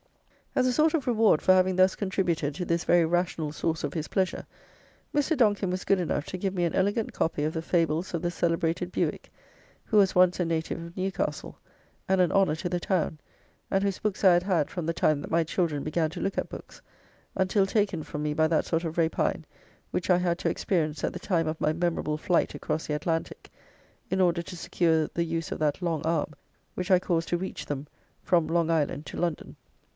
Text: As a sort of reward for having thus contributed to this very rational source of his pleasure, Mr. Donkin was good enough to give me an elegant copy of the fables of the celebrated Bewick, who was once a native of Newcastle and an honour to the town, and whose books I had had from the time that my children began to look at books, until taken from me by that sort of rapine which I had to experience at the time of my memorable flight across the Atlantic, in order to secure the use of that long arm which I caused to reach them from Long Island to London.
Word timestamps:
As 0.55 0.65
a 0.67 0.73
sort 0.73 0.95
of 0.95 1.05
reward 1.07 1.41
for 1.41 1.53
having 1.53 1.75
thus 1.77 1.95
contributed 1.95 2.55
to 2.55 2.65
this 2.65 2.83
very 2.85 3.05
rational 3.05 3.51
source 3.53 3.83
of 3.83 3.93
his 3.93 4.07
pleasure, 4.09 4.45
Mr. 5.15 5.37
Donkin 5.37 5.69
was 5.69 5.85
good 5.85 5.99
enough 5.99 6.25
to 6.25 6.37
give 6.39 6.55
me 6.55 6.65
an 6.65 6.73
elegant 6.75 7.13
copy 7.13 7.43
of 7.45 7.53
the 7.53 7.61
fables 7.61 8.13
of 8.13 8.21
the 8.23 8.31
celebrated 8.31 8.91
Bewick, 8.91 9.31
who 9.85 9.97
was 9.97 10.15
once 10.15 10.39
a 10.39 10.43
native 10.43 10.81
of 10.83 10.97
Newcastle 10.97 11.57
and 12.09 12.19
an 12.19 12.31
honour 12.33 12.55
to 12.55 12.67
the 12.67 12.81
town, 12.81 13.19
and 13.69 13.81
whose 13.83 13.99
books 13.99 14.23
I 14.25 14.33
had 14.33 14.43
had 14.43 14.71
from 14.71 14.87
the 14.87 14.93
time 14.93 15.21
that 15.21 15.31
my 15.31 15.43
children 15.43 15.83
began 15.83 16.09
to 16.09 16.19
look 16.19 16.37
at 16.37 16.49
books, 16.49 16.81
until 17.35 17.65
taken 17.67 18.03
from 18.03 18.23
me 18.23 18.33
by 18.33 18.47
that 18.47 18.65
sort 18.65 18.83
of 18.83 18.97
rapine 18.97 19.45
which 19.91 20.09
I 20.09 20.17
had 20.17 20.39
to 20.39 20.49
experience 20.49 21.03
at 21.03 21.13
the 21.13 21.19
time 21.19 21.47
of 21.47 21.61
my 21.61 21.71
memorable 21.71 22.17
flight 22.17 22.55
across 22.55 22.87
the 22.87 22.95
Atlantic, 22.95 23.51
in 24.09 24.19
order 24.19 24.41
to 24.41 24.57
secure 24.57 25.07
the 25.13 25.23
use 25.23 25.51
of 25.51 25.59
that 25.59 25.81
long 25.81 26.01
arm 26.01 26.33
which 26.73 26.91
I 26.91 26.97
caused 26.99 27.29
to 27.29 27.37
reach 27.37 27.67
them 27.67 27.87
from 28.23 28.47
Long 28.47 28.69
Island 28.69 29.05
to 29.05 29.17
London. 29.17 29.55